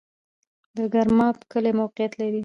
د 0.75 0.77
ګرماب 0.93 1.35
کلی 1.51 1.71
موقعیت 1.79 2.13